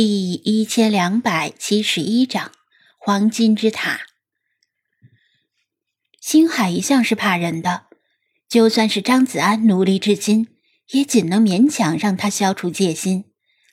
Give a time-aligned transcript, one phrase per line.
[0.00, 2.52] 第一千两百七十一章
[3.00, 4.02] 黄金之塔。
[6.20, 7.86] 星海一向是怕人的，
[8.48, 10.46] 就算是张子安努力至今，
[10.90, 13.24] 也仅能勉强让他消除戒心，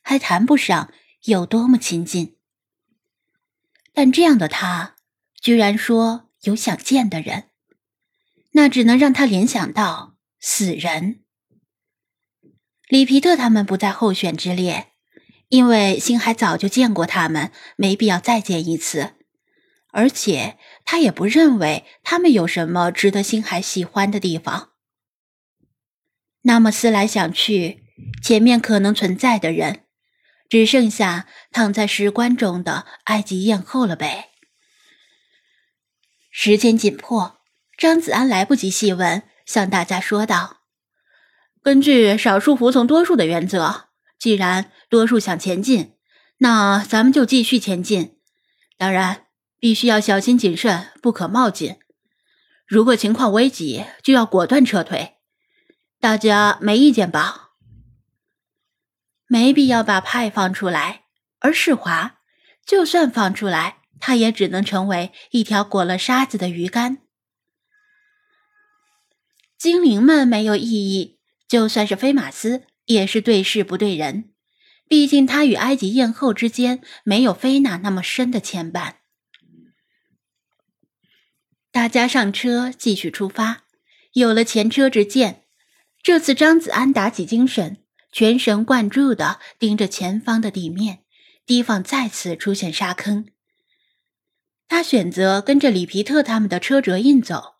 [0.00, 0.94] 还谈不上
[1.24, 2.38] 有多么亲近。
[3.92, 4.96] 但这样的他，
[5.42, 7.50] 居然说有想见的人，
[8.52, 11.22] 那只能让他联想到死人。
[12.88, 14.92] 里皮特他们不在候选之列。
[15.48, 19.12] 因为星海早就见过他们，没必要再见一次，
[19.92, 24.70] 而且他也不认为他们有什么值得星海喜欢的地方。
[26.42, 27.84] 那么思来想去，
[28.22, 29.84] 前面可能存在的人，
[30.48, 34.30] 只剩下躺在石棺中的埃及艳后了呗。
[36.30, 37.38] 时间紧迫，
[37.78, 40.62] 张子安来不及细问，向大家说道
[41.62, 45.94] ：“根据少数服从多数的原则。”既然多数想前进，
[46.38, 48.18] 那咱们就继续前进。
[48.76, 49.26] 当然，
[49.58, 51.76] 必须要小心谨慎，不可冒进。
[52.66, 55.14] 如果情况危急，就要果断撤退。
[56.00, 57.50] 大家没意见吧？
[59.26, 61.04] 没必要把派放出来。
[61.40, 62.20] 而世华，
[62.64, 66.98] 就算放出来，他也只能成为一条裹了沙子的鱼竿。
[69.58, 72.64] 精灵们没有异议，就算是飞马斯。
[72.86, 74.30] 也是对事不对人，
[74.88, 78.94] 毕竟他与埃及艳后之间没有菲娜那么深的牵绊。
[81.70, 83.64] 大家上车，继续出发。
[84.12, 85.42] 有了前车之鉴，
[86.02, 87.78] 这次张子安打起精神，
[88.12, 91.00] 全神贯注的盯着前方的地面，
[91.46, 93.26] 提防再次出现沙坑。
[94.68, 97.56] 他选择跟着里皮特他们的车辙印走，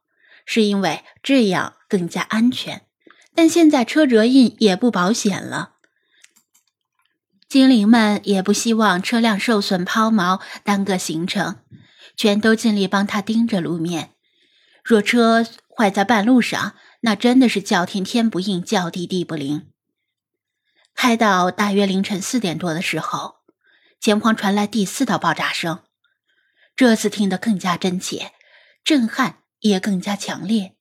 [0.46, 2.86] 是因为这样更加安全。
[3.34, 5.74] 但现在车辙印也不保险了，
[7.48, 11.56] 精灵们也不希望车辆受损抛锚，耽搁行程，
[12.16, 14.12] 全都尽力帮他盯着路面。
[14.84, 15.44] 若车
[15.76, 19.68] 坏在半路上，那真的是叫天天不应，叫地地不灵。
[20.94, 23.38] 开到大约凌晨四点多的时候，
[24.00, 25.80] 前方传来第四道爆炸声，
[26.76, 28.30] 这次听得更加真切，
[28.84, 30.76] 震撼也更加强烈。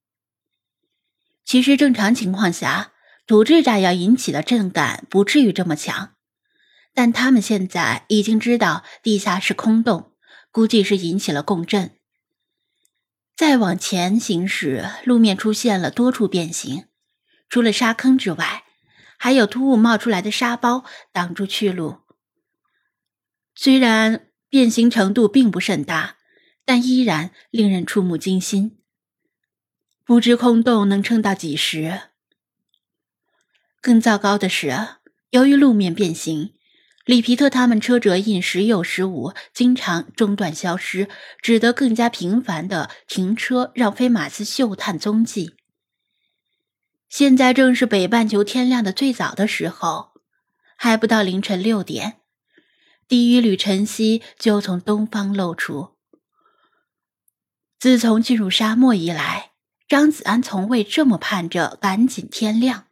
[1.45, 2.93] 其实正常情况下，
[3.27, 6.15] 土制炸药引起的震感不至于这么强，
[6.93, 10.13] 但他们现在已经知道地下是空洞，
[10.51, 11.91] 估计是引起了共振。
[13.35, 16.85] 再往前行驶，路面出现了多处变形，
[17.49, 18.63] 除了沙坑之外，
[19.17, 21.97] 还有突兀冒出来的沙包挡住去路。
[23.55, 26.17] 虽然变形程度并不甚大，
[26.63, 28.77] 但依然令人触目惊心。
[30.05, 32.01] 不知空洞能撑到几时。
[33.81, 34.97] 更糟糕的是，
[35.29, 36.53] 由于路面变形，
[37.05, 41.09] 里皮特他们车辙印时有时无，经常中断消失，
[41.41, 45.55] 只得更加频繁的停车，让飞马斯嗅探踪迹。
[47.07, 50.11] 现在正是北半球天亮的最早的时候，
[50.75, 52.19] 还不到凌晨六点，
[53.07, 55.95] 第一缕晨曦就从东方露出。
[57.79, 59.52] 自从进入沙漠以来。
[59.93, 62.87] 张子安从未这么盼着赶紧天亮，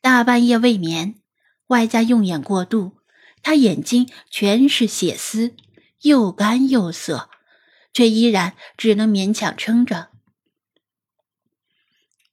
[0.00, 1.20] 大半夜未眠，
[1.66, 2.96] 外加用眼过度，
[3.42, 5.54] 他眼睛全是血丝，
[6.00, 7.28] 又干又涩，
[7.92, 10.08] 却依然只能勉强撑着。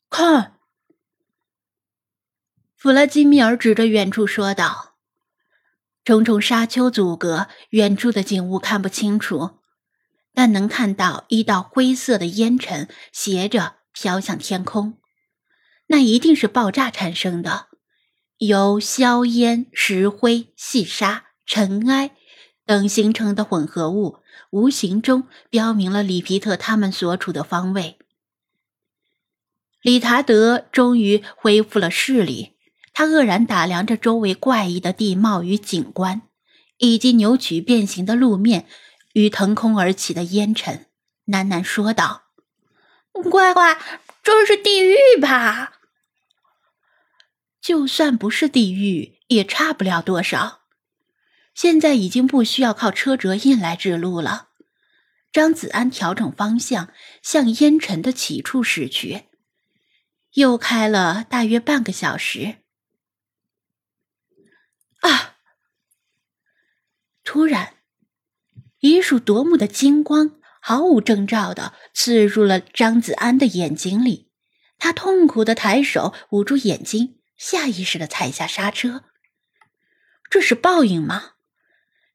[0.10, 0.58] 看，
[2.78, 4.96] 弗拉基米尔指着远处说道
[6.06, 9.60] ：“重重沙丘阻隔，远处的景物看不清楚，
[10.34, 14.98] 但能看到一道灰色的烟尘斜着。”飘向天空，
[15.88, 17.68] 那一定是爆炸产生的，
[18.38, 22.12] 由硝烟、石灰、细沙、尘埃
[22.66, 24.20] 等形成的混合物，
[24.52, 27.98] 无形中标明了里皮特他们所处的方位。
[29.82, 32.54] 理查德终于恢复了视力，
[32.94, 36.22] 他愕然打量着周围怪异的地貌与景观，
[36.78, 38.68] 以及扭曲变形的路面
[39.14, 40.86] 与腾空而起的烟尘，
[41.26, 42.31] 喃喃说道。
[43.12, 43.80] 乖乖，
[44.24, 45.80] 这是地狱吧？
[47.62, 50.62] 就算不是地狱，也差不了多少。
[51.54, 54.50] 现在已经不需要靠车辙印来指路了。
[55.32, 56.92] 张子安调整方向，
[57.22, 59.26] 向烟尘的起处驶去。
[60.34, 62.58] 又开了大约半个小时。
[65.02, 65.36] 啊！
[67.24, 67.76] 突然，
[68.80, 70.41] 一束夺目的金光。
[70.64, 74.30] 毫无征兆的刺入了张子安的眼睛里，
[74.78, 79.04] 他痛苦的抬手捂住眼睛，下意识的踩下刹车。
[80.30, 81.32] 这是报应吗？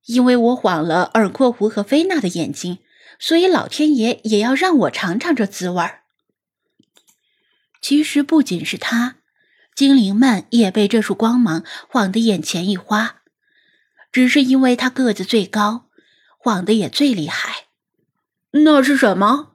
[0.07, 2.79] 因为我晃了尔阔湖和菲娜的眼睛，
[3.19, 6.05] 所以老天爷也要让我尝尝这滋味儿。
[7.83, 9.17] 其实不仅是他，
[9.75, 13.23] 精灵们也被这束光芒晃得眼前一花，
[14.13, 15.91] 只是因为他个子最高，
[16.39, 17.66] 晃得也最厉害。
[18.65, 19.55] 那是什么？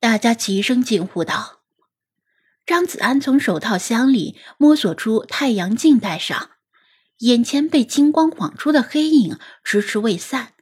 [0.00, 1.60] 大家齐声惊呼道。
[2.64, 6.52] 张子安从手套箱里摸索出太阳镜，戴上，
[7.18, 10.54] 眼前被金光晃出的黑影迟迟未散，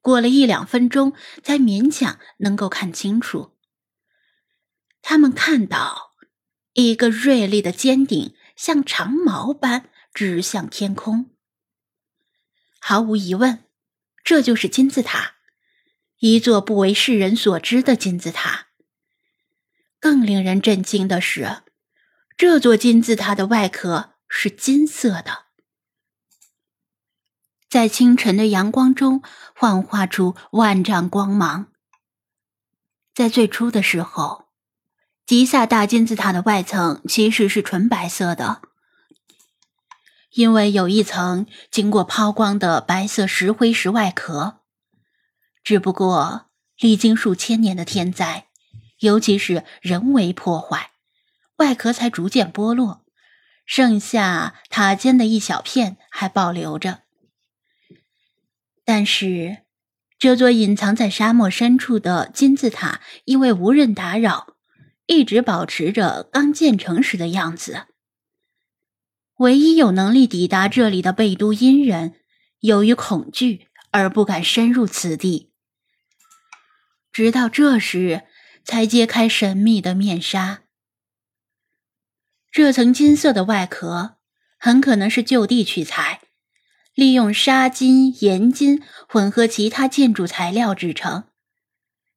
[0.00, 1.12] 过了一两分钟，
[1.42, 3.54] 才勉强能够看清楚。
[5.02, 6.14] 他们看到
[6.72, 11.30] 一个锐利的尖顶，像长矛般指向天空。
[12.80, 13.64] 毫无疑问，
[14.24, 15.34] 这就是金字塔，
[16.20, 18.68] 一座不为世人所知的金字塔。
[19.98, 21.62] 更令人震惊的是，
[22.36, 25.46] 这座金字塔的外壳是金色的，
[27.68, 29.22] 在清晨的阳光中
[29.54, 31.72] 幻化出万丈光芒。
[33.14, 34.46] 在最初的时候。
[35.26, 38.62] 吉萨大金字塔的外层其实是纯白色的，
[40.32, 44.59] 因为有一层经过抛光的白色石灰石外壳。
[45.62, 46.46] 只不过
[46.78, 48.46] 历经数千年的天灾，
[49.00, 50.90] 尤其是人为破坏，
[51.56, 53.04] 外壳才逐渐剥落，
[53.64, 57.02] 剩下塔尖的一小片还保留着。
[58.84, 59.58] 但是，
[60.18, 64.56] 这座隐藏在沙漠深处的金字塔，因为无人打扰。
[65.06, 67.86] 一直保持着刚建成时的样子。
[69.38, 72.14] 唯一有能力抵达这里的贝都因人，
[72.60, 75.49] 由于恐惧而不敢深入此地。
[77.20, 78.22] 直到这时，
[78.64, 80.62] 才揭开神秘的面纱。
[82.50, 84.16] 这层金色的外壳
[84.58, 86.22] 很可能是就地取材，
[86.94, 91.24] 利用砂金、盐金混合其他建筑材料制成，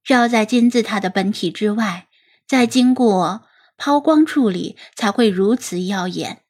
[0.06, 2.08] 绕在金字塔的本体之外。
[2.48, 3.46] 再经过
[3.76, 6.46] 抛光处理，才会如此耀眼。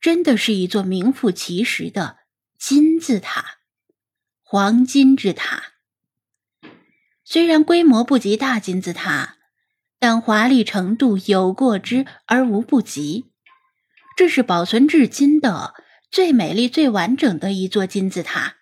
[0.00, 2.18] 真的是一座名副其实的
[2.56, 3.58] 金字塔，
[4.44, 5.72] 黄金之塔。
[7.32, 9.36] 虽然规模不及大金字塔，
[10.00, 13.30] 但华丽程度有过之而无不及。
[14.16, 15.74] 这是保存至今的
[16.10, 18.56] 最美丽、最完整的一座金字塔。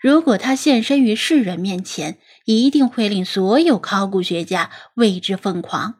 [0.00, 5.98] 如果它现身于世人面前，一定会令所有考古学家为之疯狂。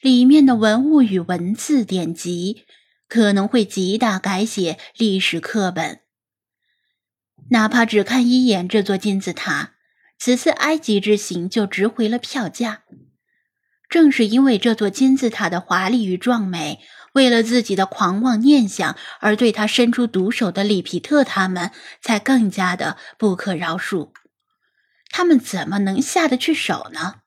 [0.00, 2.64] 里面的文物与文字典籍
[3.08, 6.02] 可能会极大改写历史课本。
[7.50, 9.72] 哪怕只看一眼这座金字塔，
[10.18, 12.82] 此次埃及之行就值回了票价。
[13.88, 16.80] 正是因为这座金字塔的华丽与壮美。
[17.12, 21.70] 为了自己的狂妄念想而对他伸出毒手的里皮特，他们
[22.02, 24.10] 才更加的不可饶恕。
[25.08, 27.22] 他们怎么能下得去手呢？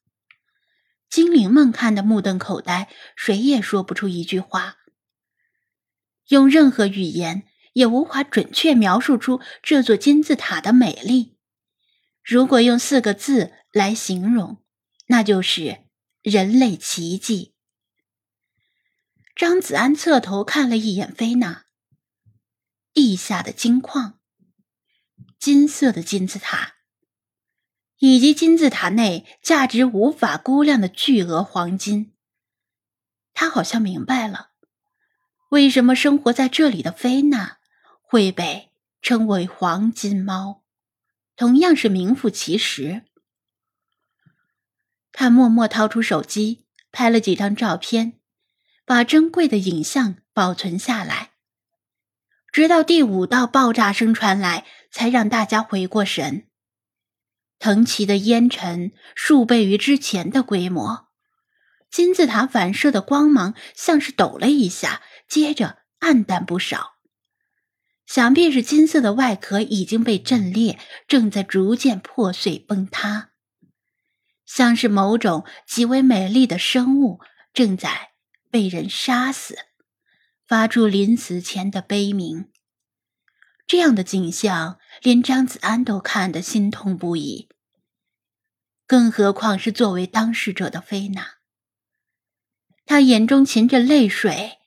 [1.10, 4.76] 精灵们看得目瞪口呆，谁也说不出一句话。
[6.28, 11.39] 用任何语言也无法准确描述出这座金字塔的美丽。
[12.30, 14.64] 如果用四个字来形容，
[15.08, 15.80] 那就是
[16.22, 17.56] 人类奇迹。
[19.36, 21.66] 张子安侧头看了一眼菲娜。
[22.94, 24.20] 地下的金矿、
[25.40, 26.76] 金色的金字塔，
[27.98, 32.14] 以及金字塔内价值无法估量的巨额黄金。
[33.34, 34.52] 他好像明白了，
[35.50, 37.58] 为什么生活在这里的菲娜
[38.04, 38.72] 会被
[39.02, 40.64] 称为“黄金猫”，
[41.40, 43.04] 同样是名副其实。
[45.14, 48.20] 他默默掏出手机，拍了几张照片。
[48.84, 51.32] 把珍贵的影像保存下来，
[52.52, 56.50] 直到第五道爆炸声传来，才让大家回过神。
[57.58, 61.08] 腾起的烟尘数倍于之前的规模，
[61.90, 66.99] 金字塔反射的光芒像是抖了一下，接着暗淡不少。
[68.10, 73.30] 想必是金色的外壳已经被震裂，正在逐渐破碎崩塌，
[74.48, 77.20] 像是某种极为美丽的生物
[77.54, 78.10] 正在。
[78.52, 79.60] 被人杀死，
[80.48, 82.50] 发出临死前的悲鸣。
[83.68, 87.48] 这样的景象，连张子安都看得心痛不已。
[88.88, 91.36] 更何况是作为当事者的菲娜，
[92.88, 94.58] 她眼中噙着泪水，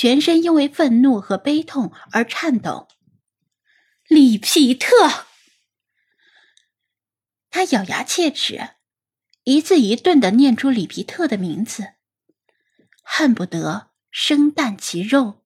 [0.00, 2.88] 全身因为愤怒和悲痛而颤抖。
[4.08, 5.26] 里皮特，
[7.50, 8.70] 他咬牙切齿，
[9.44, 11.96] 一字一顿的念出里皮特的名字。
[13.02, 15.39] 恨不得生啖其肉。